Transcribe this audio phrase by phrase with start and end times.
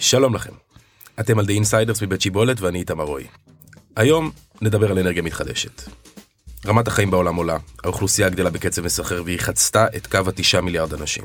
[0.00, 0.52] שלום לכם.
[1.20, 3.26] אתם על The Insiders מבית שיבולת ואני איתמר רועי.
[3.96, 4.30] היום
[4.62, 5.82] נדבר על אנרגיה מתחדשת.
[6.66, 11.24] רמת החיים בעולם עולה, האוכלוסייה גדלה בקצב מסחרר והיא חצתה את קו התשעה מיליארד אנשים.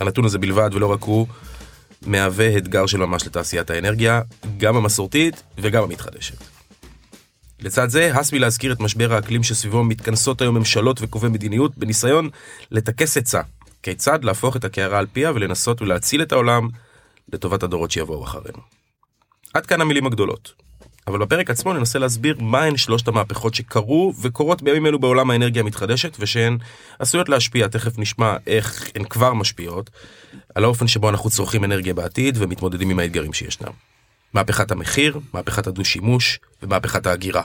[0.00, 1.26] הנתון הזה בלבד, ולא רק הוא,
[2.02, 4.20] מהווה אתגר של ממש לתעשיית האנרגיה,
[4.58, 6.38] גם המסורתית וגם המתחדשת.
[7.60, 12.30] לצד זה, הס מלהזכיר את משבר האקלים שסביבו מתכנסות היום ממשלות וקובעי מדיניות בניסיון
[12.70, 13.40] לטכס עצה,
[13.82, 16.68] כיצד להפוך את הקערה על פיה ולנסות ולהציל את העולם
[17.32, 18.58] לטובת הדורות שיבואו אחרינו.
[19.54, 20.66] עד כאן המילים הגדולות.
[21.06, 26.16] אבל בפרק עצמו ננסה להסביר מהן שלושת המהפכות שקרו וקורות בימים אלו בעולם האנרגיה המתחדשת
[26.20, 26.58] ושהן
[26.98, 29.90] עשויות להשפיע, תכף נשמע איך הן כבר משפיעות,
[30.54, 33.72] על האופן שבו אנחנו צורכים אנרגיה בעתיד ומתמודדים עם האתגרים שישנם.
[34.34, 37.42] מהפכת המחיר, מהפכת הדו-שימוש ומהפכת ההגירה.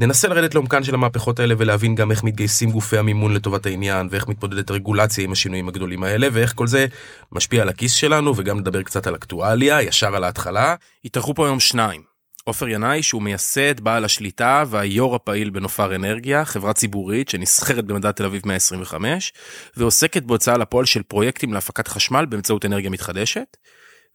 [0.00, 4.28] ננסה לרדת לעומקן של המהפכות האלה ולהבין גם איך מתגייסים גופי המימון לטובת העניין ואיך
[4.28, 6.86] מתמודדת רגולציה עם השינויים הגדולים האלה ואיך כל זה
[7.32, 10.74] משפיע על הכיס שלנו וגם נדבר קצת על אקטואליה ישר על ההתחלה.
[11.04, 12.02] יתארחו פה היום שניים.
[12.44, 18.24] עופר ינאי שהוא מייסד, בעל השליטה והיו"ר הפעיל בנופר אנרגיה, חברה ציבורית שנסחרת במדד תל
[18.24, 19.32] אביב 125
[19.76, 23.56] ועוסקת בהוצאה לפועל של פרויקטים להפקת חשמל באמצעות אנרגיה מתחדשת.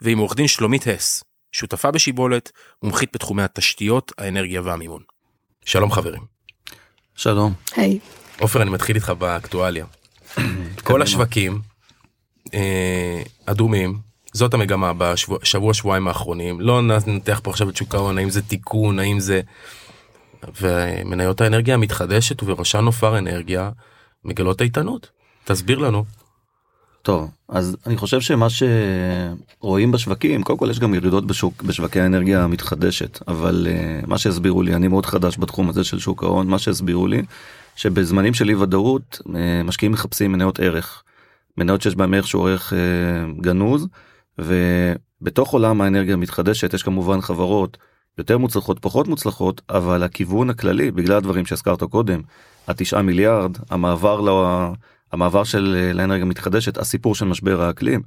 [0.01, 2.51] ועם עורך דין שלומית הס, שותפה בשיבולת,
[2.83, 5.14] מומחית בתחומי התשתיות, האנרגיה והמימון.
[5.65, 6.21] שלום חברים.
[7.15, 7.53] שלום.
[7.75, 7.99] היי.
[8.39, 9.85] עופר אני מתחיל איתך באקטואליה.
[10.83, 11.61] כל השווקים
[12.53, 13.99] אה, אדומים
[14.33, 18.99] זאת המגמה בשבוע שבועיים האחרונים לא ננתח פה עכשיו את שוק ההון האם זה תיקון
[18.99, 19.41] האם זה.
[20.61, 23.69] ומניות האנרגיה המתחדשת ובראשן נופר אנרגיה
[24.25, 25.09] מגלות איתנות
[25.43, 26.05] תסביר לנו.
[27.05, 32.43] טוב אז אני חושב שמה שרואים בשווקים קודם כל יש גם ירידות בשוק בשווקי האנרגיה
[32.43, 36.59] המתחדשת אבל uh, מה שהסבירו לי אני מאוד חדש בתחום הזה של שוק ההון מה
[36.59, 37.21] שהסבירו לי
[37.75, 39.31] שבזמנים של אי ודאות uh,
[39.63, 41.03] משקיעים מחפשים מניות ערך.
[41.57, 43.87] מניות שיש בהם ערך שהוא ערך uh, גנוז
[44.39, 47.77] ובתוך עולם האנרגיה המתחדשת יש כמובן חברות
[48.17, 52.21] יותר מוצלחות פחות מוצלחות אבל הכיוון הכללי בגלל הדברים שהזכרת קודם
[52.67, 54.29] התשעה מיליארד המעבר ל...
[55.11, 58.01] המעבר של לאנרגיה מתחדשת הסיפור של משבר האקלים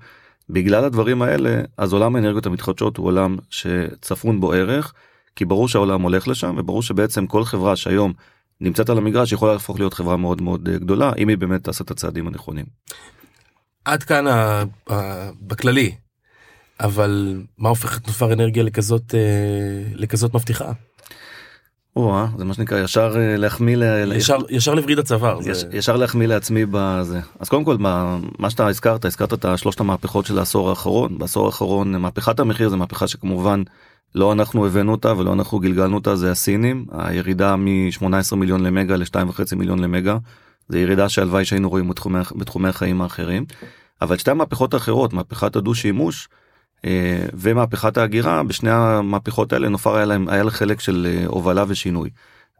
[0.50, 4.92] בגלל הדברים האלה אז עולם האנרגיות המתחדשות הוא עולם שצפון בו ערך
[5.36, 8.12] כי ברור שהעולם הולך לשם וברור שבעצם כל חברה שהיום
[8.60, 11.90] נמצאת על המגרש יכולה להפוך להיות חברה מאוד מאוד גדולה אם היא באמת תעשה את
[11.90, 12.64] הצעדים הנכונים.
[13.84, 14.62] עד כאן ה...
[14.90, 15.30] ה...
[15.40, 15.94] בכללי
[16.80, 19.20] אבל מה הופך את נופר אנרגיה לכזאת אה,
[19.94, 20.72] לכזאת מבטיחה.
[21.98, 24.12] או, זה מה שנקרא ישר אה, להחמיא ל...
[24.12, 25.38] ישר, ישר לווריד הצוואר.
[25.46, 25.68] יש, זה...
[25.72, 27.20] ישר להחמיא לעצמי בזה.
[27.40, 31.46] אז קודם כל מה, מה שאתה הזכרת הזכרת את השלושת המהפכות של העשור האחרון בעשור
[31.46, 33.62] האחרון מהפכת המחיר זה מהפכה שכמובן
[34.14, 39.56] לא אנחנו הבאנו אותה ולא אנחנו גלגלנו אותה זה הסינים הירידה מ-18 מיליון למגה ל-2.5
[39.56, 40.18] מיליון למגה.
[40.68, 43.44] זה ירידה שהלוואי שהיינו רואים בתחומי, בתחומי החיים האחרים.
[44.02, 46.38] אבל שתי המהפכות האחרות מהפכת הדו שימוש אה,
[47.34, 52.10] ומהפכת ההגירה בשני המהפכות האלה נופר היה להם היה לה חלק של אה, הובלה ושינוי.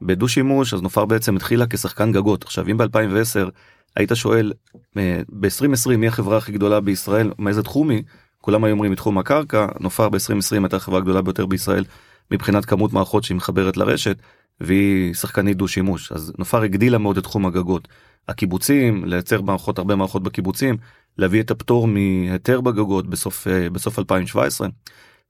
[0.02, 3.50] בדו שימוש אז נופר בעצם התחילה כשחקן גגות עכשיו אם ב2010
[3.96, 4.52] היית שואל
[4.96, 8.02] אה, ב2020 מי החברה הכי גדולה בישראל מאיזה תחום היא
[8.40, 11.84] כולם היו אומרים מתחום הקרקע נופר ב2020 הייתה החברה הגדולה ביותר בישראל
[12.30, 14.16] מבחינת כמות מערכות שהיא מחברת לרשת
[14.60, 17.88] והיא שחקנית דו שימוש אז נופר הגדילה מאוד את תחום הגגות.
[18.28, 20.76] הקיבוצים לייצר מערכות הרבה מערכות בקיבוצים
[21.18, 24.68] להביא את הפטור מהיתר בגגות בסוף אה, בסוף 2017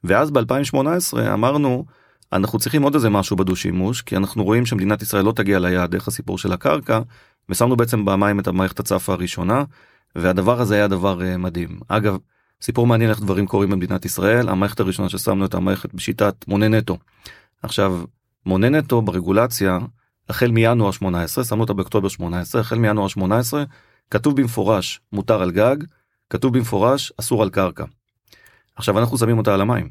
[0.04, 1.84] ואז ב2018 אמרנו
[2.32, 5.90] אנחנו צריכים עוד איזה משהו בדו שימוש כי אנחנו רואים שמדינת ישראל לא תגיע ליעד
[5.90, 7.00] דרך הסיפור של הקרקע
[7.48, 9.64] ושמנו בעצם במים את המערכת הצפה הראשונה
[10.16, 12.16] והדבר הזה היה דבר אה, מדהים אגב
[12.60, 16.98] סיפור מעניין איך דברים קורים במדינת ישראל המערכת הראשונה ששמנו את המערכת בשיטת מונה נטו.
[17.62, 18.00] עכשיו
[18.46, 19.78] מונה נטו ברגולציה
[20.28, 23.64] החל מינואר 18 שמנו אותה באוקטובר 18 החל מינואר 18
[24.10, 25.76] כתוב במפורש מותר על גג,
[26.30, 27.84] כתוב במפורש אסור על קרקע.
[28.76, 29.88] עכשיו אנחנו שמים אותה על המים.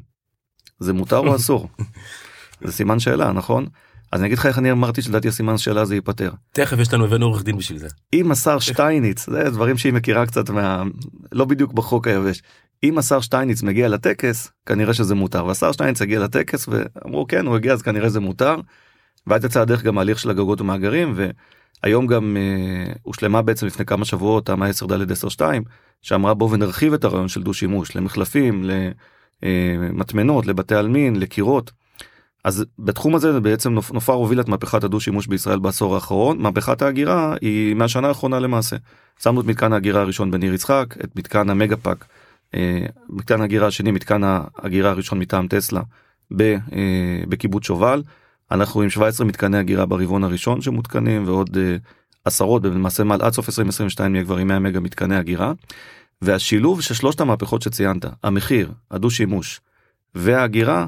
[0.78, 1.68] זה מותר או אסור?
[2.64, 3.66] זה סימן שאלה נכון?
[4.12, 6.30] אז אני אגיד לך איך אני אמרתי שלדעתי הסימן שאלה זה ייפתר.
[6.52, 7.88] תכף יש לנו הבאנו עורך דין בשביל זה.
[8.12, 10.82] אם השר שטייניץ זה דברים שהיא מכירה קצת מה
[11.32, 12.42] לא בדיוק בחוק היבש.
[12.82, 17.56] אם השר שטייניץ מגיע לטקס כנראה שזה מותר והשר שטייניץ הגיע לטקס ואמרו כן הוא
[17.56, 18.56] הגיע אז כנראה זה מותר.
[19.26, 21.12] ואז יצא הדרך גם ההליך של הגגות ומאגרים
[21.82, 25.62] היום גם אה, הושלמה בעצם לפני כמה שבועות תמ"א 10 ד' 10 2
[26.02, 28.64] שאמרה בוא ונרחיב את הרעיון של דו שימוש למחלפים
[29.42, 31.72] למטמנות לבתי עלמין לקירות.
[32.44, 37.36] אז בתחום הזה בעצם נופר הוביל את מהפכת הדו שימוש בישראל בעשור האחרון מהפכת האגירה
[37.40, 38.76] היא מהשנה האחרונה למעשה.
[39.22, 42.04] שמנו את מתקן האגירה הראשון בניר יצחק את מתקן ה Megapack.
[42.54, 45.82] אה, מתקן האגירה השני מתקן האגירה הראשון מטעם טסלה
[46.40, 46.56] אה,
[47.28, 48.02] בקיבוץ שובל.
[48.50, 51.88] אנחנו עם 17 מתקני אגירה ברבעון הראשון שמותקנים ועוד אה,
[52.24, 55.52] עשרות למעשה עד סוף 2022 נהיה כבר עם 100 מגה מתקני אגירה.
[56.22, 59.60] והשילוב של שלושת המהפכות שציינת, המחיר, הדו שימוש
[60.14, 60.86] וההגירה,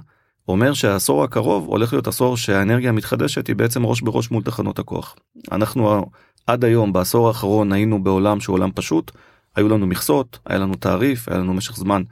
[0.48, 5.16] אומר שהעשור הקרוב הולך להיות עשור שהאנרגיה המתחדשת היא בעצם ראש בראש מול תחנות הכוח.
[5.52, 6.06] אנחנו
[6.46, 9.10] עד היום בעשור האחרון היינו בעולם שהוא עולם פשוט,
[9.56, 12.02] היו לנו מכסות, היה לנו תעריף, היה לנו משך זמן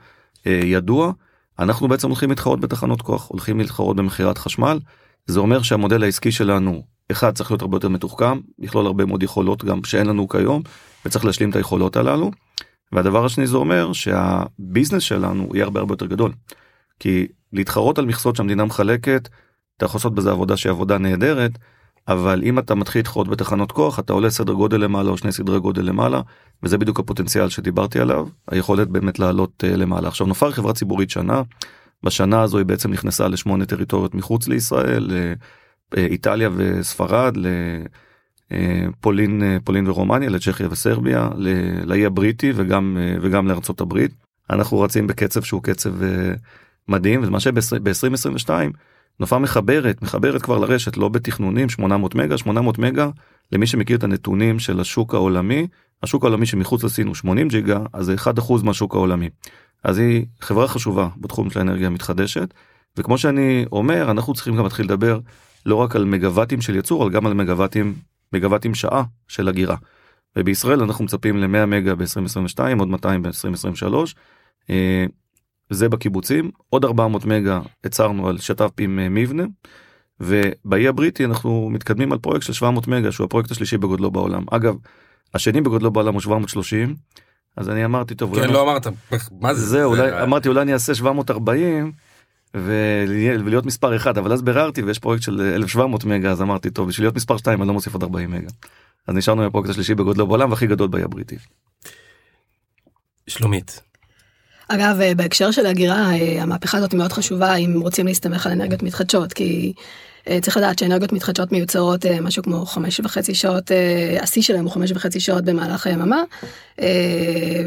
[0.47, 1.11] אה, ידוע,
[1.59, 4.79] אנחנו בעצם הולכים להתחרות בתחנות כוח, הולכים להתחרות במכירת חשמל,
[5.31, 9.65] זה אומר שהמודל העסקי שלנו, אחד צריך להיות הרבה יותר מתוחכם, לכלול הרבה מאוד יכולות
[9.65, 10.61] גם שאין לנו כיום,
[11.05, 12.31] וצריך להשלים את היכולות הללו.
[12.91, 16.31] והדבר השני זה אומר שהביזנס שלנו יהיה הרבה הרבה יותר גדול.
[16.99, 19.29] כי להתחרות על מכסות שהמדינה מחלקת,
[19.77, 21.51] אתה יכול לעשות בזה עבודה שהיא עבודה נהדרת,
[22.07, 25.59] אבל אם אתה מתחיל להתחרות בתחנות כוח אתה עולה סדר גודל למעלה או שני סדרי
[25.59, 26.21] גודל למעלה
[26.63, 31.41] וזה בדיוק הפוטנציאל שדיברתי עליו היכולת באמת לעלות uh, למעלה עכשיו נופר חברה ציבורית שנה
[32.03, 35.11] בשנה הזו היא בעצם נכנסה לשמונה טריטוריות מחוץ לישראל
[35.93, 37.37] לאיטליה וספרד
[38.51, 41.29] לפולין פולין ורומניה לצ'כיה וסרביה
[41.83, 44.11] לאי הבריטי וגם וגם לארצות הברית.
[44.49, 45.93] אנחנו רצים בקצב שהוא קצב
[46.87, 48.49] מדהים ומה שב-2022
[49.19, 53.09] נופר מחברת מחברת כבר לרשת לא בתכנונים 800 מגה 800 מגה
[53.51, 55.67] למי שמכיר את הנתונים של השוק העולמי
[56.03, 59.29] השוק העולמי שמחוץ לסין הוא 80 ג'יגה אז זה 1% מהשוק העולמי.
[59.83, 62.53] אז היא חברה חשובה בתחום של האנרגיה המתחדשת
[62.97, 65.19] וכמו שאני אומר אנחנו צריכים גם להתחיל לדבר
[65.65, 67.95] לא רק על מגוואטים של ייצור אבל גם על מגוואטים
[68.33, 69.75] מגוואטים שעה של הגירה.
[70.35, 73.93] ובישראל אנחנו מצפים ל-100 מגה ב-2022 עוד 200 ב-2023.
[75.69, 76.51] זה בקיבוצים.
[76.69, 79.43] עוד 400 מגה הצהרנו על שת"פ עם אה, מבנה.
[80.19, 84.43] ובאי הבריטי אנחנו מתקדמים על פרויקט של 700 מגה שהוא הפרויקט השלישי בגודלו בעולם.
[84.51, 84.75] אגב
[85.33, 86.95] השני בגודלו בעולם הוא 730
[87.57, 88.87] אז אני אמרתי טוב כן לא אמרת
[89.41, 89.65] מה זה?
[89.65, 91.91] זה אולי אמרתי אולי אני אעשה 740
[92.53, 97.05] ולהיות מספר אחד אבל אז ביררתי ויש פרויקט של 1700 מגה אז אמרתי טוב בשביל
[97.05, 98.47] להיות מספר 2 אני לא מוסיף עוד 40 מגה.
[99.07, 101.35] אז נשארנו עם הפרויקט השלישי בגודלו בעולם והכי גדול באי הבריטי.
[103.27, 103.81] שלומית
[104.71, 108.83] אגב, אה, בהקשר של הגירה, אה, המהפכה הזאת מאוד חשובה אם רוצים להסתמך על אנרגיות
[108.83, 109.73] מתחדשות, כי
[110.29, 113.71] אה, צריך לדעת שאנרגיות מתחדשות מיוצרות משהו כמו חמש וחצי שעות,
[114.21, 116.23] השיא שלהם הוא חמש וחצי שעות במהלך היממה,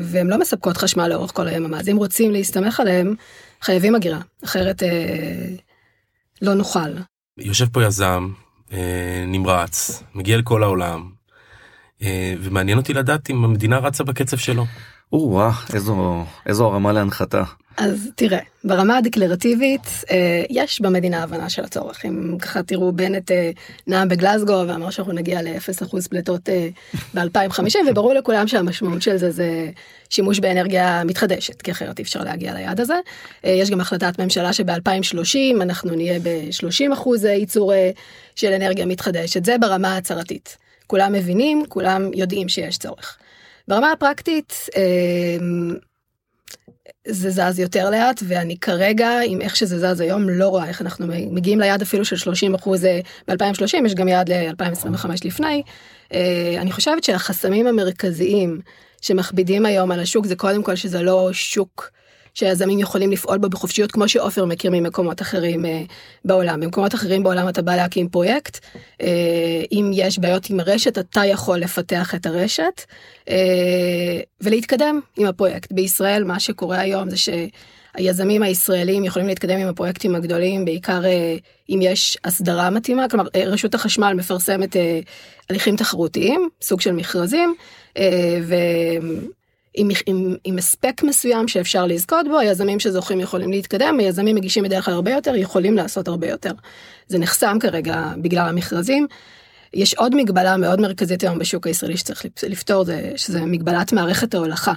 [0.02, 3.14] והן לא מספקות חשמל לאורך כל היממה, אז אם רוצים להסתמך עליהם,
[3.62, 4.82] חייבים הגירה, אחרת
[6.43, 6.78] לא נוכל.
[7.38, 8.28] יושב פה יזם
[9.26, 11.10] נמרץ, מגיע לכל העולם,
[12.40, 14.64] ומעניין אותי לדעת אם המדינה רצה בקצב שלו.
[15.12, 15.40] או
[15.74, 17.42] איזו איזו הרמה להנחתה.
[17.76, 23.50] אז תראה ברמה הדקלרטיבית אה, יש במדינה הבנה של הצורך אם ככה תראו בנט אה,
[23.86, 26.68] נאם בגלסגו ואמר שאנחנו נגיע ל-0% פליטות אה,
[27.14, 29.70] ב-2050 וברור לכולם שהמשמעות של זה זה
[30.10, 32.96] שימוש באנרגיה מתחדשת כי אחרת אי אפשר להגיע ליעד הזה.
[33.44, 37.72] יש גם החלטת ממשלה שב-2030 אנחנו נהיה ב-30% ייצור
[38.36, 40.56] של אנרגיה מתחדשת זה ברמה ההצהרתית.
[40.86, 43.18] כולם מבינים כולם יודעים שיש צורך.
[43.68, 45.76] ברמה הפרקטית אמ,
[47.08, 51.06] זה זז יותר לאט ואני כרגע עם איך שזה זז היום לא רואה איך אנחנו
[51.30, 55.62] מגיעים ליעד אפילו של 30 אחוז אה, ב-2030 יש גם יעד ל-2025 לפני.
[56.12, 58.60] אה, אני חושבת שהחסמים המרכזיים
[59.00, 61.90] שמכבידים היום על השוק זה קודם כל שזה לא שוק.
[62.34, 65.82] שיזמים יכולים לפעול בו בחופשיות כמו שעופר מכיר ממקומות אחרים אה,
[66.25, 66.61] בעולם.
[66.61, 68.58] במקומות אחרים בעולם אתה בא להקים פרויקט,
[69.02, 72.82] אה, אם יש בעיות עם הרשת אתה יכול לפתח את הרשת
[73.29, 75.72] אה, ולהתקדם עם הפרויקט.
[75.72, 81.03] בישראל מה שקורה היום זה שהיזמים הישראלים יכולים להתקדם עם הפרויקטים הגדולים בעיקר
[81.70, 84.77] אם יש הסדרה מתאימה, כלומר רשות החשמל מפרסמת
[85.51, 87.55] הליכים תחרותיים, סוג של מכרזים.
[89.74, 94.84] עם, עם, עם הספק מסוים שאפשר לזכות בו, היזמים שזוכים יכולים להתקדם, היזמים מגישים בדרך
[94.84, 96.52] כלל הרבה יותר, יכולים לעשות הרבה יותר.
[97.08, 99.06] זה נחסם כרגע בגלל המכרזים.
[99.74, 104.72] יש עוד מגבלה מאוד מרכזית היום בשוק הישראלי שצריך לפתור, זה, שזה מגבלת מערכת ההולכה.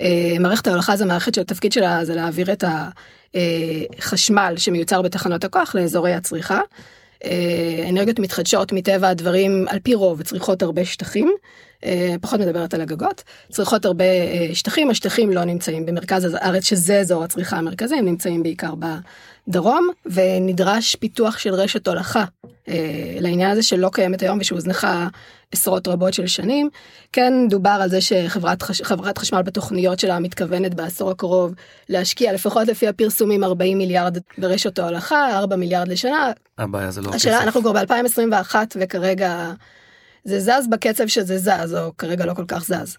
[0.00, 2.64] אה, מערכת ההולכה זה מערכת שהתפקיד שלה זה להעביר את
[3.98, 6.60] החשמל אה, שמיוצר בתחנות הכוח לאזורי הצריכה.
[7.24, 11.32] אה, אנרגיות מתחדשות מטבע הדברים על פי רוב צריכות הרבה שטחים.
[11.84, 17.00] אה, פחות מדברת על הגגות, צריכות הרבה אה, שטחים, השטחים לא נמצאים במרכז הארץ שזה
[17.00, 18.74] אזור הצריכה המרכזי, הם נמצאים בעיקר
[19.48, 22.24] בדרום, ונדרש פיתוח של רשת הולכה
[22.68, 25.08] אה, לעניין הזה שלא קיימת היום ושהוזנחה
[25.52, 26.68] עשרות רבות של שנים.
[27.12, 28.82] כן דובר על זה שחברת חש...
[29.18, 31.54] חשמל בתוכניות שלה מתכוונת בעשור הקרוב
[31.88, 36.32] להשקיע לפחות לפי הפרסומים 40 מיליארד ברשת ההולכה, 4 מיליארד לשנה.
[36.58, 37.44] הבעיה זה לא השאלה, כסף.
[37.44, 39.52] אנחנו כבר ב-2021 וכרגע
[40.24, 42.96] זה זז בקצב שזה זז, או כרגע לא כל כך זז.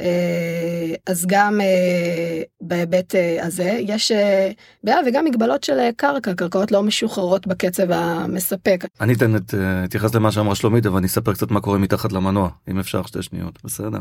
[0.00, 4.12] אה, אז גם אה, בהיבט אה, הזה יש
[4.84, 8.84] בעיה וגם מגבלות של קרקע, קרקעות לא משוחררות בקצב המספק.
[9.00, 12.48] אני אתן את, אתייחס למה שאמרה שלומית, אבל אני אספר קצת מה קורה מתחת למנוע,
[12.70, 13.98] אם אפשר שתי שניות, בסדר.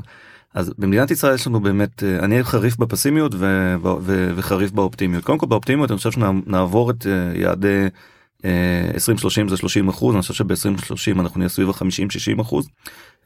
[0.53, 5.23] אז במדינת ישראל יש לנו באמת, אני חריף בפסימיות ו, ו, ו, וחריף באופטימיות.
[5.23, 7.87] קודם כל באופטימיות אני חושב שנעבור את יעדי
[8.45, 12.69] 2030 זה 30 אחוז, אני חושב שב-2030 אנחנו נהיה סביב ה-50-60 אחוז.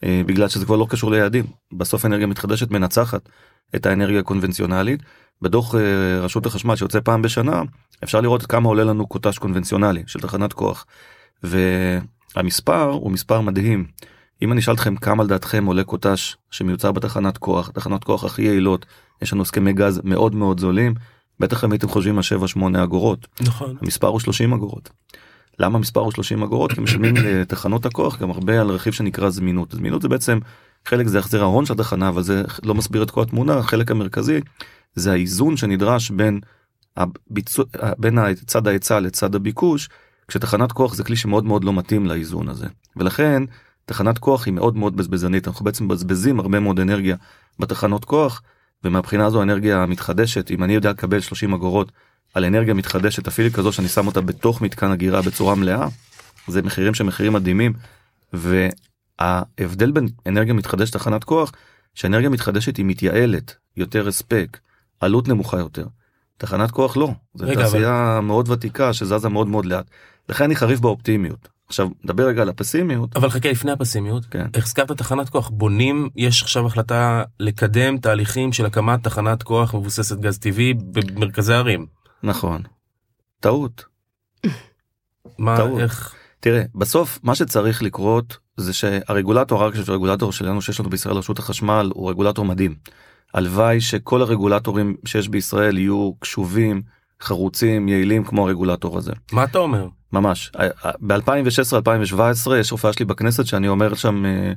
[0.03, 3.29] אה, בגלל שזה כבר לא קשור ליעדים בסוף אנרגיה מתחדשת מנצחת
[3.75, 4.99] את האנרגיה הקונבנציונלית.
[5.41, 7.61] בדוח אה, רשות החשמל שיוצא פעם בשנה
[8.03, 10.85] אפשר לראות כמה עולה לנו קוטש קונבנציונלי של תחנת כוח.
[11.43, 13.85] והמספר הוא מספר מדהים.
[14.41, 18.85] אם אני אשאל אתכם כמה לדעתכם עולה קוטש שמיוצר בתחנת כוח, תחנות כוח הכי יעילות,
[19.21, 20.93] יש לנו הסכמי גז מאוד מאוד זולים,
[21.39, 22.23] בטח אם הייתם חושבים על
[22.77, 23.27] 7-8 אגורות.
[23.41, 23.75] נכון.
[23.81, 24.89] המספר הוא 30 אגורות.
[25.59, 26.71] למה המספר הוא 30 אגורות?
[26.71, 29.71] כי משלמים לתחנות הכוח גם הרבה על רכיב שנקרא זמינות.
[29.71, 30.39] זמינות זה בעצם
[30.85, 34.39] חלק זה החזר ההון של התחנה אבל זה לא מסביר את כל התמונה החלק המרכזי
[34.95, 36.39] זה האיזון שנדרש בין
[36.97, 37.65] הביצוע
[37.97, 39.89] בין צד ההיצע לצד הביקוש
[40.27, 43.43] כשתחנת כוח זה כלי שמאוד מאוד לא מתאים לאיזון הזה ולכן
[43.85, 47.15] תחנת כוח היא מאוד מאוד בזבזנית אנחנו בעצם מבזבזים הרבה מאוד אנרגיה
[47.59, 48.41] בתחנות כוח
[48.83, 51.91] ומהבחינה הזו האנרגיה המתחדשת אם אני יודע לקבל 30 אגורות
[52.33, 55.87] על אנרגיה מתחדשת אפילו כזו שאני שם אותה בתוך מתקן אגירה בצורה מלאה
[56.47, 57.73] זה מחירים שהם מחירים מדהימים.
[58.33, 61.51] וההבדל בין אנרגיה מתחדשת תחנת כוח
[61.95, 64.57] שאנרגיה מתחדשת היא מתייעלת יותר הספק
[64.99, 65.85] עלות נמוכה יותר.
[66.37, 68.25] תחנת כוח לא זה רגע, תעשייה אבל...
[68.25, 69.85] מאוד ותיקה שזזה מאוד מאוד לאט.
[70.29, 74.45] לכן אני חריף באופטימיות עכשיו נדבר רגע על הפסימיות אבל חכה לפני הפסימיות כן.
[74.55, 80.37] הזכרת תחנת כוח בונים יש עכשיו החלטה לקדם תהליכים של הקמת תחנת כוח מבוססת גז
[80.37, 81.85] טבעי במרכזי ערים.
[82.23, 82.61] נכון.
[83.39, 83.85] טעות.
[85.37, 85.79] מה טעות.
[85.79, 91.39] איך תראה בסוף מה שצריך לקרות זה שהרגולטור רק הרגולטור שלנו שיש לנו בישראל רשות
[91.39, 92.75] החשמל הוא רגולטור מדהים.
[93.33, 96.81] הלוואי שכל הרגולטורים שיש בישראל יהיו קשובים
[97.21, 99.11] חרוצים יעילים כמו הרגולטור הזה.
[99.31, 99.87] מה אתה אומר?
[100.13, 100.51] ממש
[101.01, 104.53] ב-2016-2017 יש הופעה שלי בכנסת שאני אומר שם אה,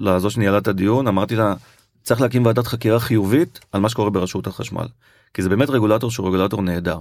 [0.00, 1.54] לזו שניהלה את הדיון אמרתי לה
[2.02, 4.86] צריך להקים ועדת חקירה חיובית על מה שקורה ברשות החשמל.
[5.34, 6.98] כי זה באמת רגולטור שהוא רגולטור נהדר.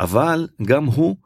[0.00, 1.16] אבל גם הוא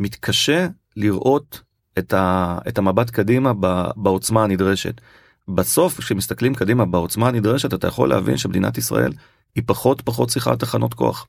[0.00, 1.60] מתקשה לראות
[1.98, 3.52] את, ה, את המבט קדימה
[3.96, 5.00] בעוצמה הנדרשת.
[5.48, 9.12] בסוף כשמסתכלים קדימה בעוצמה הנדרשת אתה יכול להבין שמדינת ישראל
[9.54, 11.26] היא פחות פחות צריכה תחנות כוח.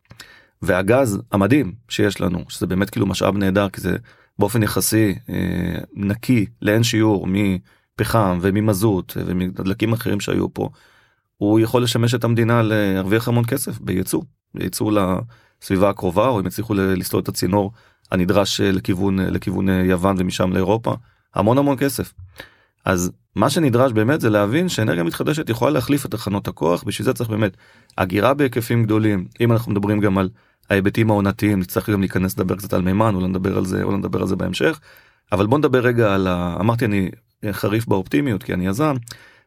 [0.61, 3.97] והגז המדהים שיש לנו שזה באמת כאילו משאב נהדר כי זה
[4.39, 10.69] באופן יחסי אה, נקי לאין שיעור מפחם וממזוט ומדלקים אחרים שהיו פה.
[11.37, 14.21] הוא יכול לשמש את המדינה להרוויח המון כסף בייצוא
[14.59, 17.71] ייצאו לסביבה הקרובה או הם יצליחו לסלול את הצינור
[18.11, 20.93] הנדרש לכיוון לכיוון יוון ומשם לאירופה
[21.35, 22.13] המון המון כסף.
[22.85, 27.13] אז מה שנדרש באמת זה להבין שאנרגיה מתחדשת יכולה להחליף את תחנות הכוח בשביל זה
[27.13, 27.57] צריך באמת
[27.95, 30.29] אגירה בהיקפים גדולים אם אנחנו מדברים גם על
[30.69, 34.21] ההיבטים העונתיים נצטרך גם להיכנס לדבר קצת על מימן או נדבר על זה או נדבר
[34.21, 34.79] על זה בהמשך.
[35.31, 36.57] אבל בוא נדבר רגע על ה...
[36.59, 37.09] אמרתי אני
[37.51, 38.95] חריף באופטימיות כי אני יזם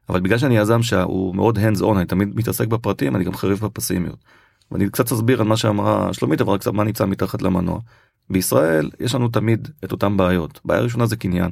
[0.08, 3.60] אבל בגלל שאני יזם שהוא מאוד hands on אני תמיד מתעסק בפרטים אני גם חריף
[3.60, 4.24] בפסימיות.
[4.70, 7.80] ואני קצת אסביר על מה שאמרה שלומית אבל קצת מה נמצא מתחת למנוע.
[8.30, 11.50] בישראל יש לנו תמיד את אותם בעיות בעיה ראשונה זה קניין.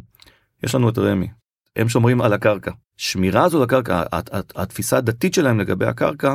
[0.62, 1.28] יש לנו את רמי
[1.76, 2.70] הם שומרים על הקרקע.
[2.96, 4.02] שמירה הזו לקרקע
[4.54, 6.34] התפיסה הדתית שלהם לגבי הקרקע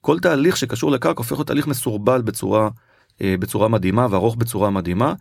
[0.00, 2.68] כל תהליך שקשור לקרקע הופך להיות תהליך מסורבל בצורה
[3.20, 5.14] אה, בצורה מדהימה וארוך בצורה מדהימה.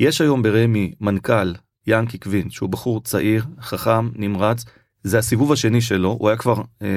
[0.00, 1.52] יש היום ברמי מנכ"ל
[1.86, 4.64] ינקי קווין שהוא בחור צעיר חכם נמרץ.
[5.02, 6.88] זה הסיבוב השני שלו הוא היה כבר אה,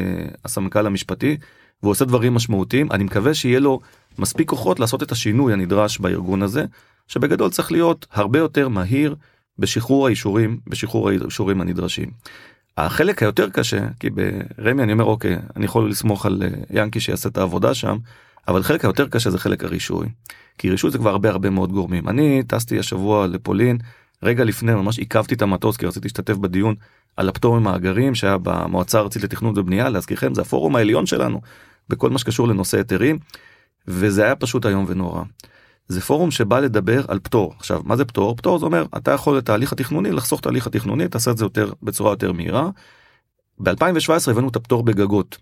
[0.45, 1.37] הסמנכ"ל המשפטי
[1.83, 2.91] והוא עושה דברים משמעותיים.
[2.91, 3.79] אני מקווה שיהיה לו
[4.19, 6.65] מספיק כוחות לעשות את השינוי הנדרש בארגון הזה
[7.07, 9.15] שבגדול צריך להיות הרבה יותר מהיר
[9.59, 12.09] בשחרור האישורים בשחרור האישורים הנדרשים.
[12.77, 17.29] החלק היותר קשה כי ברמי אני אומר אוקיי אני יכול לסמוך על אה, ינקי שיעשה
[17.29, 17.97] את העבודה שם
[18.47, 20.07] אבל חלק היותר קשה זה חלק הרישוי
[20.57, 23.77] כי רישוי זה כבר הרבה הרבה מאוד גורמים אני טסתי השבוע לפולין
[24.23, 26.75] רגע לפני ממש עיכבתי את המטוס כי רציתי להשתתף בדיון
[27.17, 31.41] על הפטור ממאגרים שהיה במועצה הארצית לתכנון ובנייה להזכירכם זה הפורום העליון שלנו
[31.89, 33.17] בכל מה שקשור לנושא היתרים
[33.87, 35.23] וזה היה פשוט איום ונורא.
[35.87, 39.37] זה פורום שבא לדבר על פטור עכשיו מה זה פטור פטור זה אומר אתה יכול
[39.37, 42.69] את ההליך התכנוני לחסוך את ההליך התכנוני תעשה את זה יותר בצורה יותר מהירה.
[43.61, 45.37] ב2017 הבאנו את הפטור בגגות.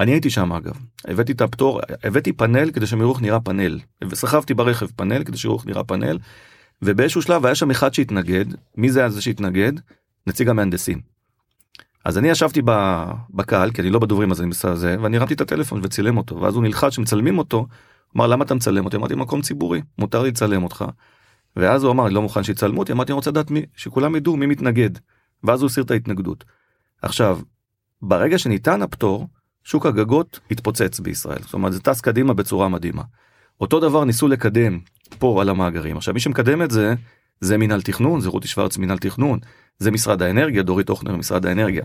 [0.00, 4.86] אני הייתי שם אגב הבאתי את הפטור הבאתי פאנל כדי איך נראה פאנל וסחבתי ברכב
[4.86, 6.18] פאנל כדי שיראו איך נראה פאנל.
[6.82, 8.44] ובאיזשהו שלב היה שם אחד שהתנגד
[8.76, 9.72] מי זה זה שהתנגד
[10.26, 11.00] נציג המהנדסים.
[12.04, 12.62] אז אני ישבתי
[13.30, 16.40] בקהל כי אני לא בדוברים אז אני בסדר זה ואני הרמתי את הטלפון וצילם אותו
[16.40, 17.66] ואז הוא נלחץ שמצלמים אותו.
[18.16, 20.84] אמר למה אתה מצלם אותי אמרתי מקום ציבורי מותר לי לצלם אותך.
[21.56, 24.36] ואז הוא אמר אני לא מוכן שיצלמו אותי אמרתי אני רוצה לדעת מי שכולם ידעו
[24.36, 24.90] מי מתנגד.
[25.44, 26.44] ואז הוא הסיר את ההתנגדות.
[27.02, 27.38] עכשיו
[28.02, 29.28] ברגע שניתן הפטור,
[29.64, 31.42] שוק הגגות התפוצץ בישראל.
[31.42, 33.02] זאת אומרת, זה טס קדימה בצורה מדהימה.
[33.60, 34.78] אותו דבר ניסו לקדם
[35.18, 35.96] פה על המאגרים.
[35.96, 36.94] עכשיו, מי שמקדם את זה,
[37.40, 39.38] זה מינהל תכנון, זה רותי שוורץ מינהל תכנון,
[39.78, 41.84] זה משרד האנרגיה, דורית הוכנר משרד האנרגיה.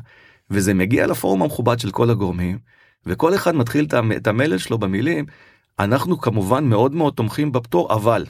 [0.50, 2.58] וזה מגיע לפורום המכובד של כל הגורמים,
[3.06, 5.26] וכל אחד מתחיל את המלל שלו במילים,
[5.80, 8.26] אנחנו כמובן מאוד מאוד תומכים בפטור, אבל.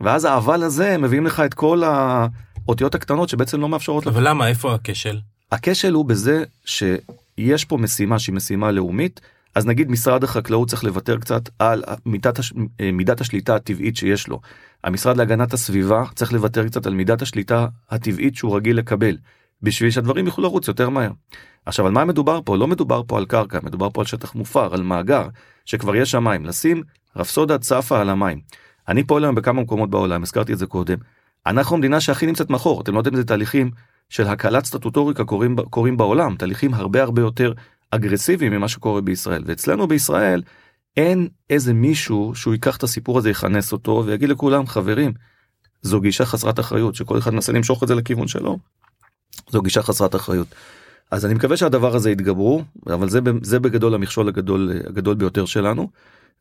[0.00, 4.28] ואז האבל הזה מביאים לך את כל האותיות הקטנות שבעצם לא מאפשרות אבל לך.
[4.28, 4.48] למה?
[4.48, 5.20] איפה הכשל?
[5.52, 9.20] הכשל הוא בזה שיש פה משימה שהיא משימה לאומית,
[9.54, 12.52] אז נגיד משרד החקלאות צריך לוותר קצת על מידת, הש...
[12.92, 14.40] מידת השליטה הטבעית שיש לו.
[14.84, 19.16] המשרד להגנת הסביבה צריך לוותר קצת על מידת השליטה הטבעית שהוא רגיל לקבל,
[19.62, 21.10] בשביל שהדברים יוכלו לרוץ יותר מהר.
[21.66, 22.56] עכשיו על מה מדובר פה?
[22.56, 25.28] לא מדובר פה על קרקע, מדובר פה על שטח מופר, על מאגר,
[25.64, 26.46] שכבר יש שם מים.
[26.46, 26.82] לשים
[27.16, 28.40] רפסודה צפה על המים.
[28.88, 30.98] אני פועל היום בכמה מקומות בעולם, הזכרתי את זה קודם.
[31.46, 33.70] אנחנו המדינה שהכי נמצאת מאחור, אתם לא יודעים איזה תהליכים
[34.08, 37.52] של הקלת סטטוטוריקה קורים, קורים בעולם, תהליכים הרבה הרבה יותר
[37.90, 39.42] אגרסיביים ממה שקורה בישראל.
[39.46, 40.42] ואצלנו בישראל
[40.96, 45.12] אין איזה מישהו שהוא ייקח את הסיפור הזה, יכנס אותו ויגיד לכולם, חברים,
[45.82, 48.58] זו גישה חסרת אחריות, שכל אחד מנסה למשוך את זה לכיוון שלו.
[49.50, 50.48] זו גישה חסרת אחריות.
[51.10, 55.88] אז אני מקווה שהדבר הזה יתגברו, אבל זה, זה בגדול המכשול הגדול, הגדול ביותר שלנו.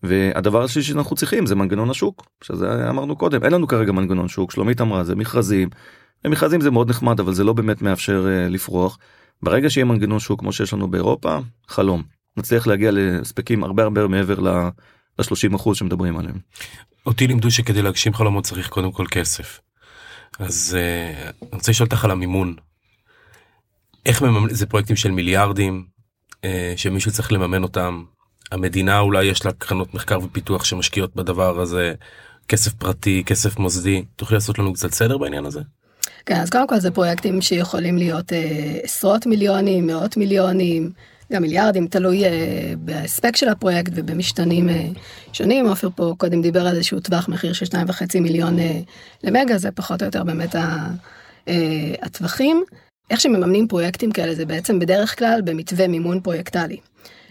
[0.03, 4.51] והדבר השלישי שאנחנו צריכים זה מנגנון השוק, שזה אמרנו קודם, אין לנו כרגע מנגנון שוק,
[4.51, 5.69] שלומית אמרה, זה מכרזים.
[6.27, 8.97] מכרזים זה מאוד נחמד, אבל זה לא באמת מאפשר uh, לפרוח.
[9.43, 11.37] ברגע שיהיה מנגנון שוק כמו שיש לנו באירופה,
[11.67, 12.03] חלום.
[12.37, 16.37] נצליח להגיע לספקים הרבה הרבה מעבר ל-30% שמדברים עליהם.
[17.05, 19.59] אותי לימדו שכדי להגשים חלומות צריך קודם כל כסף.
[20.39, 22.55] אז uh, אני רוצה לשאול אותך על המימון.
[24.07, 24.49] איך מממ...
[24.49, 25.85] זה פרויקטים של מיליארדים
[26.31, 26.37] uh,
[26.75, 28.03] שמישהו צריך לממן אותם.
[28.51, 31.93] המדינה אולי יש לה קרנות מחקר ופיתוח שמשקיעות בדבר הזה,
[32.47, 34.05] כסף פרטי, כסף מוסדי.
[34.15, 35.61] תוכלי לעשות לנו קצת סדר בעניין הזה?
[36.25, 40.91] כן, אז קודם כל זה פרויקטים שיכולים להיות אה, עשרות מיליונים, מאות מיליונים,
[41.33, 44.87] גם מיליארדים, תלוי אה, בהספק של הפרויקט ובמשתנים אה,
[45.33, 45.67] שונים.
[45.67, 48.79] עופר פה קודם דיבר על איזשהו טווח מחיר של 2.5 מיליון אה,
[49.23, 50.87] למגה, זה פחות או יותר באמת ה,
[51.47, 52.63] אה, הטווחים.
[53.11, 56.77] איך שמממנים פרויקטים כאלה זה בעצם בדרך כלל במתווה מימון פרויקטלי.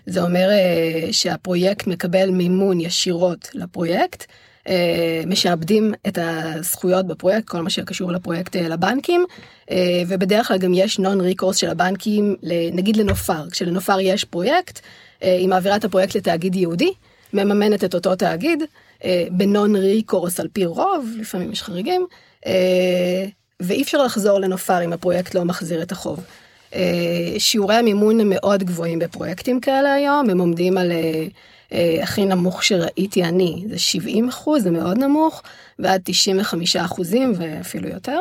[0.07, 4.27] זה אומר אה, שהפרויקט מקבל מימון ישירות לפרויקט.
[4.69, 9.25] אה, משעבדים את הזכויות בפרויקט, כל מה שקשור לפרויקט אה, לבנקים,
[9.71, 12.37] אה, ובדרך כלל גם יש נון ריקורס של הבנקים,
[12.73, 14.81] נגיד לנופר, כשלנופר יש פרויקט,
[15.21, 16.93] היא מעבירה את הפרויקט לתאגיד יהודי,
[17.33, 18.63] מממנת את אותו תאגיד,
[19.31, 22.07] בנון ריקורס על פי רוב, לפעמים יש חריגים,
[23.61, 26.25] ואי אפשר לחזור לנופר אם הפרויקט לא מחזיר את החוב.
[27.39, 30.93] שיעורי המימון הם מאוד גבוהים בפרויקטים כאלה היום, הם עומדים על
[31.73, 35.43] אה, הכי נמוך שראיתי אני זה 70 אחוז, זה מאוד נמוך,
[35.79, 38.21] ועד 95 אחוזים ואפילו יותר.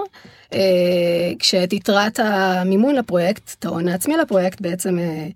[0.53, 5.27] אה, כשאת יתרת המימון לפרויקט, את ההון העצמי לפרויקט, בעצם אה,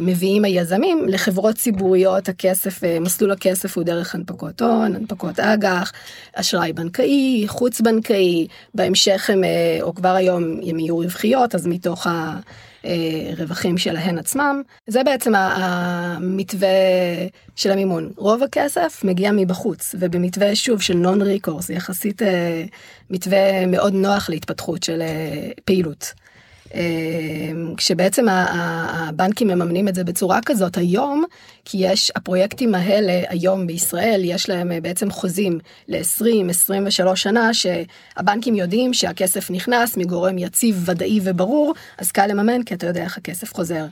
[0.00, 5.92] מביאים היזמים לחברות ציבוריות הכסף מסלול הכסף הוא דרך הנפקות הון הנפקות אג"ח
[6.34, 9.42] אשראי בנקאי חוץ בנקאי בהמשך הם
[9.82, 12.06] או כבר היום הם יהיו רווחיות אז מתוך
[12.84, 14.62] הרווחים שלהן עצמם.
[14.86, 16.68] זה בעצם המתווה
[17.56, 18.10] של המימון.
[18.16, 22.64] רוב הכסף מגיע מבחוץ, ובמתווה שוב של נון ריקורס, יחסית אה,
[23.10, 26.12] מתווה מאוד נוח להתפתחות של אה, פעילות.
[26.74, 31.24] אמ, כשבעצם הבנקים מממנים את זה בצורה כזאת היום,
[31.64, 38.94] כי יש הפרויקטים האלה היום בישראל, יש להם אה, בעצם חוזים ל-20-23 שנה, שהבנקים יודעים
[38.94, 43.84] שהכסף נכנס מגורם יציב, ודאי וברור, אז קל לממן, כי אתה יודע איך הכסף חוזר.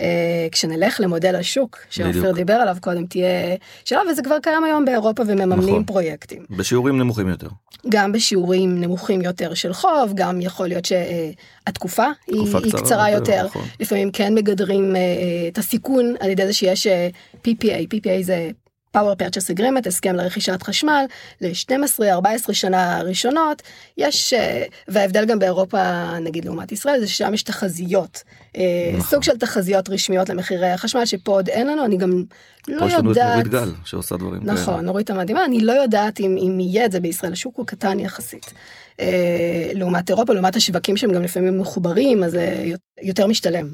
[0.00, 5.22] אה, כשנלך למודל השוק שאופיר דיבר עליו קודם תהיה שאלה וזה כבר קיים היום באירופה
[5.26, 5.84] ומממנים נכון.
[5.84, 6.44] פרויקטים.
[6.50, 7.48] בשיעורים נמוכים יותר.
[7.88, 13.46] גם בשיעורים נמוכים יותר של חוב גם יכול להיות שהתקופה היא, היא קצרה יותר, יותר.
[13.46, 13.62] נכון.
[13.80, 15.00] לפעמים כן מגדרים אה,
[15.48, 16.86] את הסיכון על ידי זה שיש
[17.44, 18.50] PPA PPA זה
[18.96, 21.04] power purchase agreement, הסכם לרכישת חשמל,
[21.40, 23.62] ל-12-14 שנה ראשונות,
[23.96, 28.22] יש, אה, וההבדל גם באירופה, נגיד לעומת ישראל, זה ששם יש תחזיות,
[28.56, 29.10] אה, נכון.
[29.10, 32.24] סוג של תחזיות רשמיות למחירי החשמל, שפה עוד אין לנו, אני גם
[32.68, 32.80] לא יודעת...
[32.80, 34.52] פה יש לנו את נורית גל שעושה דברים כאלה.
[34.52, 38.00] נכון, נורית המדהימה, אני לא יודעת אם, אם יהיה את זה בישראל, השוק הוא קטן
[38.00, 38.52] יחסית.
[39.00, 42.38] אה, לעומת אירופה, לעומת השווקים שהם גם לפעמים מחוברים, אז
[43.02, 43.68] יותר משתלם.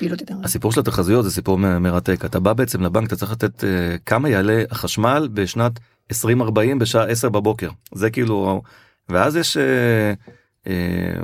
[0.00, 0.34] פעילות יותר.
[0.44, 3.64] הסיפור של התחזיות זה סיפור מרתק אתה בא בעצם לבנק אתה צריך לתת uh,
[4.06, 5.72] כמה יעלה החשמל בשנת
[6.10, 8.62] 2040 בשעה 10 בבוקר זה כאילו
[9.08, 9.60] ואז יש uh,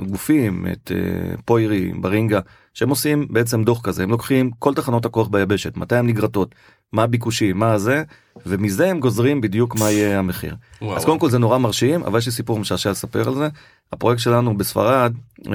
[0.07, 2.39] גופים את uh, פוירי ברינגה
[2.73, 6.55] שהם עושים בעצם דוח כזה הם לוקחים כל תחנות הכוח ביבשת מתי הן נגרטות
[6.93, 8.03] מה הביקושים מה זה
[8.45, 10.55] ומזה הם גוזרים בדיוק מה יהיה המחיר.
[10.81, 10.97] וואו.
[10.97, 13.47] אז קודם כל זה נורא מרשים אבל יש לי סיפור משעשע לספר על זה
[13.93, 15.13] הפרויקט שלנו בספרד
[15.47, 15.53] אה,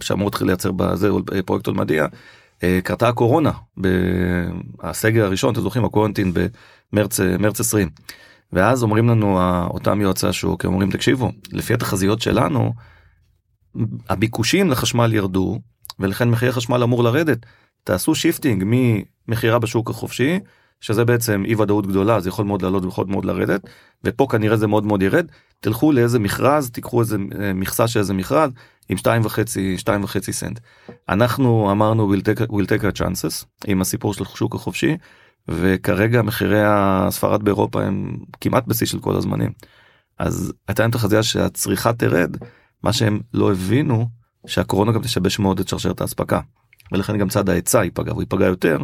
[0.00, 1.08] שאמור להתחיל לייצר בזה
[1.44, 2.06] פרויקט אולמדיה
[2.62, 6.32] אה, קרתה הקורונה בסגר הראשון אתם זוכרים הקורנטין
[6.92, 7.88] במרץ אה, מרץ 20
[8.54, 12.72] ואז אומרים לנו אותם יועצי השוק הם אומרים תקשיבו לפי התחזיות שלנו
[14.08, 15.58] הביקושים לחשמל ירדו
[15.98, 17.38] ולכן מחיר החשמל אמור לרדת.
[17.84, 20.38] תעשו shifting ממכירה בשוק החופשי
[20.80, 23.60] שזה בעצם אי ודאות גדולה זה יכול מאוד לעלות ויכול מאוד לרדת
[24.04, 25.26] ופה כנראה זה מאוד מאוד ירד.
[25.60, 28.50] תלכו לאיזה מכרז תיקחו איזה אה, מכסה של איזה מכרז
[28.88, 30.60] עם שתיים וחצי שתיים וחצי סנט.
[31.08, 34.96] אנחנו אמרנו we'll take, we'll take a chances עם הסיפור של השוק החופשי
[35.48, 39.52] וכרגע מחירי הספרד באירופה הם כמעט בשיא של כל הזמנים.
[40.18, 42.36] אז הייתה להם תחזיה שהצריכה תרד
[42.82, 44.08] מה שהם לא הבינו
[44.46, 46.40] שהקורונה גם תשבש מאוד את שרשרת האספקה
[46.92, 48.78] ולכן גם צד ההיצע ייפגע הוא ייפגע יותר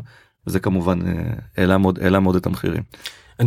[0.46, 2.82] וזה כמובן אה, העלה מאוד העלה מאוד את המחירים.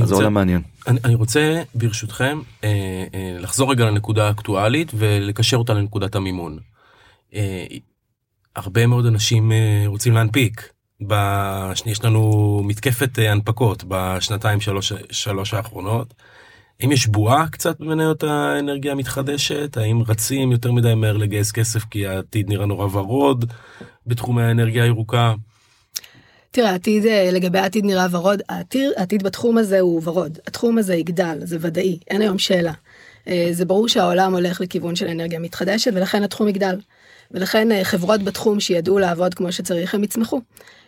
[0.01, 0.61] אז זה עולם מעניין.
[0.87, 2.69] אני, אני רוצה ברשותכם אה,
[3.13, 6.59] אה, לחזור רגע לנקודה האקטואלית ולקשר אותה לנקודת המימון.
[7.33, 7.65] אה,
[8.55, 10.72] הרבה מאוד אנשים אה, רוצים להנפיק.
[11.07, 11.83] בש...
[11.85, 16.13] יש לנו מתקפת אה, הנפקות בשנתיים שלוש, שלוש האחרונות.
[16.79, 19.77] האם יש בועה קצת במניות האנרגיה המתחדשת?
[19.77, 23.45] האם רצים יותר מדי מהר לגייס כסף כי העתיד נראה נורא ורוד
[24.07, 25.33] בתחומי האנרגיה הירוקה?
[26.51, 30.39] תראה, העתיד, אה, לגבי העתיד נראה ורוד, העתיד, העתיד בתחום הזה הוא ורוד.
[30.47, 32.73] התחום הזה יגדל, זה ודאי, אין היום שאלה.
[33.27, 36.79] אה, זה ברור שהעולם הולך לכיוון של אנרגיה מתחדשת ולכן התחום יגדל.
[37.31, 40.41] ולכן אה, חברות בתחום שידעו לעבוד כמו שצריך הם יצמחו.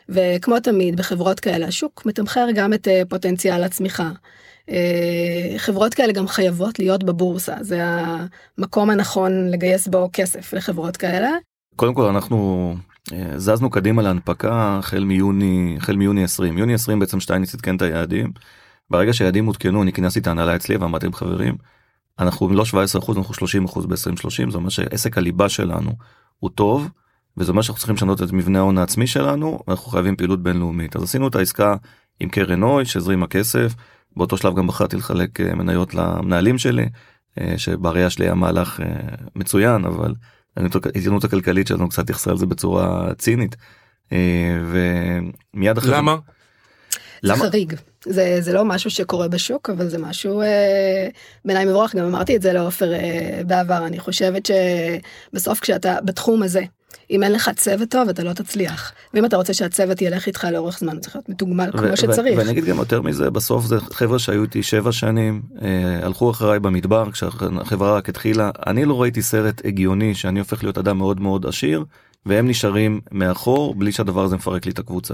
[0.10, 4.12] וכמו תמיד בחברות כאלה השוק מתמחר גם את אה, פוטנציאל הצמיחה.
[4.70, 7.80] אה, חברות כאלה גם חייבות להיות בבורסה זה
[8.58, 11.30] המקום הנכון לגייס בו כסף לחברות כאלה.
[11.76, 12.76] קודם כל אנחנו
[13.36, 18.32] זזנו קדימה להנפקה החל מיוני החל מיוני 20 יוני 20 בעצם שטייניץ עדכן את היעדים.
[18.90, 21.56] ברגע שהיעדים עודכנו אני כינסתי את ההנהלה אצלי ועמדתי עם חברים.
[22.20, 25.92] אנחנו לא 17 אחוז אנחנו 30 אחוז ב-2030 זה אומר שעסק הליבה שלנו
[26.40, 26.90] הוא טוב.
[27.38, 31.04] וזה אומר שאנחנו צריכים לשנות את מבנה ההון העצמי שלנו ואנחנו חייבים פעילות בינלאומית אז
[31.04, 31.76] עשינו את העסקה
[32.20, 33.76] עם קרן אוי שהזרימה כסף
[34.18, 36.90] באותו שלב גם בחרתי לחלק אה, מניות למנהלים שלי
[37.40, 38.86] אה, שבראייה שלי היה מהלך אה,
[39.36, 40.14] מצוין אבל
[40.96, 43.56] העיתונות הכלכלית שלנו קצת התייחסה על זה בצורה צינית.
[45.54, 46.16] ומיד אחרי למה?
[47.26, 47.50] למה?
[47.50, 47.74] חריג.
[48.06, 51.08] זה, זה לא משהו שקורה בשוק, אבל זה משהו אה,
[51.46, 56.62] בעיניי מבורך, גם אמרתי את זה לעופר אה, בעבר, אני חושבת שבסוף כשאתה בתחום הזה,
[57.12, 60.80] אם אין לך צוות טוב אתה לא תצליח, ואם אתה רוצה שהצוות ילך איתך לאורך
[60.80, 62.38] זמן צריך להיות מתוגמל כמו שצריך.
[62.38, 66.60] ואני אגיד גם יותר מזה בסוף זה חבר'ה שהיו איתי שבע שנים אה, הלכו אחריי
[66.60, 71.46] במדבר כשהחברה רק התחילה אני לא ראיתי סרט הגיוני שאני הופך להיות אדם מאוד מאוד
[71.46, 71.84] עשיר
[72.26, 75.14] והם נשארים מאחור בלי שהדבר הזה מפרק לי את הקבוצה.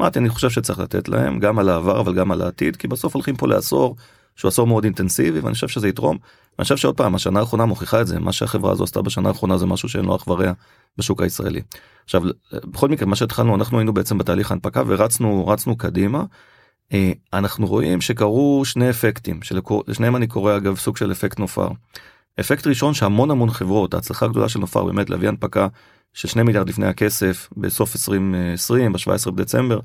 [0.00, 3.14] אמרתי אני חושב שצריך לתת להם גם על העבר אבל גם על העתיד כי בסוף
[3.14, 3.96] הולכים פה לעשור
[4.36, 6.18] שהוא עשור מאוד אינטנסיבי ואני חושב שזה יתרום.
[6.58, 9.58] אני חושב שעוד פעם השנה האחרונה מוכיחה את זה מה שהחברה הזו עשתה בשנה האחרונה
[9.58, 10.52] זה משהו שאין לו אח ורע
[10.98, 11.62] בשוק הישראלי.
[12.04, 16.24] עכשיו בכל מקרה מה שהתחלנו אנחנו היינו בעצם בתהליך ההנפקה ורצנו רצנו קדימה.
[16.92, 21.68] אה, אנחנו רואים שקרו שני אפקטים שלשניהם אני קורא אגב סוג של אפקט נופר.
[22.40, 25.68] אפקט ראשון שהמון המון חברות ההצלחה הגדולה של נופר באמת להביא הנפקה
[26.14, 29.80] של 2 מיליארד לפני הכסף בסוף 2020 ב-17 בדצמבר.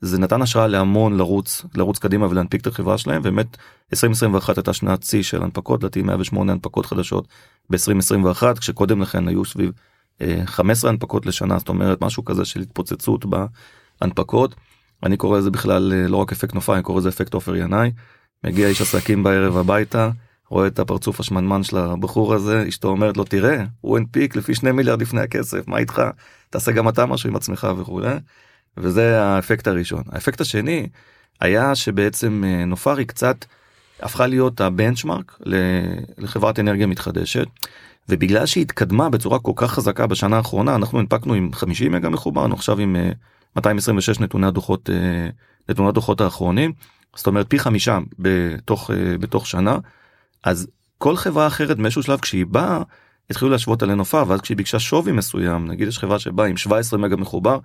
[0.00, 3.56] זה נתן השראה להמון לרוץ לרוץ קדימה ולהנפיק את החברה שלהם באמת
[3.92, 7.28] 2021 הייתה שנת שיא של הנפקות לדעתי 108 הנפקות חדשות
[7.70, 9.72] ב-2021 כשקודם לכן היו סביב
[10.20, 13.24] אה, 15 הנפקות לשנה זאת אומרת משהו כזה של התפוצצות
[14.00, 14.54] בהנפקות.
[15.02, 17.92] אני קורא לזה בכלל אה, לא רק אפקט נופי אני קורא לזה אפקט עופר ינאי.
[18.44, 20.10] מגיע איש עסקים בערב הביתה
[20.54, 24.76] רואה את הפרצוף השמנמן של הבחור הזה אשתו אומרת לו תראה הוא הנפיק לפי 2
[24.76, 26.02] מיליארד לפני הכסף מה איתך
[26.50, 28.16] תעשה גם אתה משהו עם עצמך וכולי.
[28.76, 30.02] וזה האפקט הראשון.
[30.12, 30.88] האפקט השני
[31.40, 33.44] היה שבעצם אה, נופרי קצת
[34.00, 35.38] הפכה להיות הבנצ'מארק
[36.18, 37.46] לחברת אנרגיה מתחדשת.
[38.08, 42.54] ובגלל שהיא התקדמה בצורה כל כך חזקה בשנה האחרונה אנחנו הנפקנו עם 50 מגה מחוברנו
[42.54, 43.10] עכשיו עם אה,
[43.56, 45.28] 226 נתוני הדוחות אה,
[45.68, 46.72] נתוני הדוחות האחרונים
[47.16, 49.78] זאת אומרת פי חמישה בתוך אה, בתוך שנה
[50.44, 50.66] אז
[50.98, 52.82] כל חברה אחרת באיזשהו שלב כשהיא באה
[53.30, 56.98] התחילו להשוות עלינו נופר ואז כשהיא ביקשה שווי מסוים נגיד יש חברה שבאה עם 17
[56.98, 57.58] מגה מחובר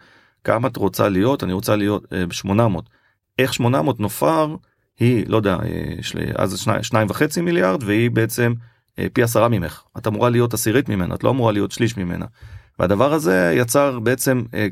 [0.44, 1.44] כמה את רוצה להיות?
[1.44, 2.82] אני רוצה להיות ב-800
[3.40, 4.56] איך 800 נופר
[5.00, 8.54] היא לא יודע אה, יש לי אז שני, שניים וחצי מיליארד והיא בעצם
[9.00, 9.84] אה, פי עשרה ממך.
[9.98, 12.26] את אמורה להיות עשירית ממנה את לא אמורה להיות שליש ממנה.
[12.80, 14.68] והדבר הזה יצר בעצם אה,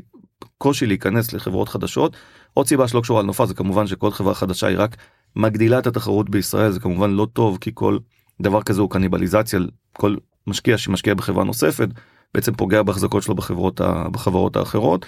[0.58, 2.16] קושי להיכנס לחברות חדשות.
[2.54, 4.96] עוד סיבה שלא קשורה לנופר זה כמובן שכל חברה חדשה היא רק
[5.36, 7.98] מגדילה את התחרות בישראל זה כמובן לא טוב כי כל
[8.42, 9.60] דבר כזה הוא קניבליזציה
[9.92, 11.88] כל משקיע שמשקיע בחברה נוספת
[12.34, 15.06] בעצם פוגע בהחזקות שלו בחברות, ה, בחברות האחרות.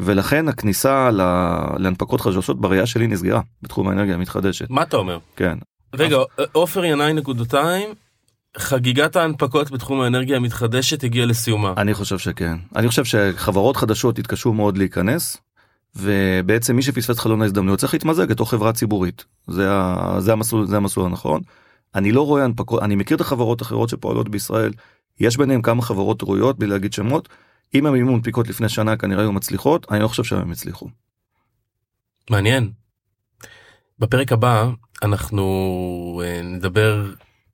[0.00, 1.10] ולכן הכניסה
[1.78, 4.70] להנפקות חדשות בראייה שלי נסגרה בתחום האנרגיה המתחדשת.
[4.70, 5.18] מה אתה אומר?
[5.36, 5.58] כן.
[5.94, 6.16] רגע,
[6.52, 7.88] עופר ינאי נקודתיים,
[8.56, 11.74] חגיגת ההנפקות בתחום האנרגיה המתחדשת הגיעה לסיומה.
[11.76, 12.56] אני חושב שכן.
[12.76, 15.36] אני חושב שחברות חדשות יתקשו מאוד להיכנס,
[15.96, 19.24] ובעצם מי שפספס חלון ההזדמנויות צריך להתמזג לתוך חברה ציבורית.
[19.46, 21.40] זה, ה, זה, המסלול, זה המסלול הנכון.
[21.94, 24.72] אני לא רואה הנפקות, אני מכיר את החברות האחרות שפועלות בישראל,
[25.20, 27.28] יש ביניהם כמה חברות ראויות, בלי להגיד שמות.
[27.74, 30.88] אם הם היו מנפיקות לפני שנה כנראה היו מצליחות, אני לא חושב שהם הצליחו.
[32.30, 32.70] מעניין.
[33.98, 34.70] בפרק הבא
[35.02, 37.12] אנחנו אה, נדבר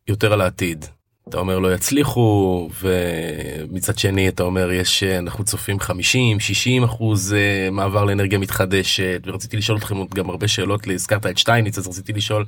[0.09, 0.85] יותר על העתיד.
[1.29, 7.71] אתה אומר לא יצליחו ומצד שני אתה אומר יש אנחנו צופים 50 60 אחוז אה,
[7.71, 12.45] מעבר לאנרגיה מתחדשת ורציתי לשאול אתכם גם הרבה שאלות הזכרת את שטייניץ אז רציתי לשאול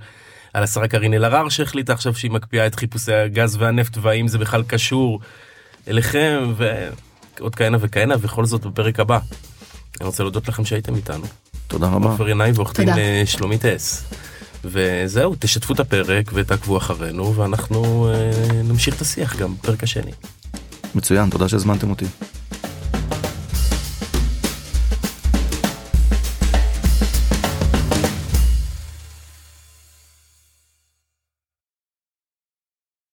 [0.55, 4.63] על השרה קארין אלהרר שהחליטה עכשיו שהיא מקפיאה את חיפושי הגז והנפט והאם זה בכלל
[4.63, 5.21] קשור
[5.89, 9.19] אליכם ועוד כהנה וכהנה וכל זאת בפרק הבא.
[10.01, 11.25] אני רוצה להודות לכם שהייתם איתנו.
[11.67, 12.11] תודה רבה.
[12.11, 14.05] עופר ינאי ועורך דין אה, שלומית אס.
[14.65, 20.13] וזהו, תשתפו את הפרק ותעקבו אחרינו ואנחנו אה, נמשיך את השיח גם בפרק השני.
[20.95, 22.05] מצוין, תודה שהזמנתם אותי.